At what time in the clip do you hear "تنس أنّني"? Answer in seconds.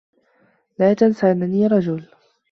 0.93-1.67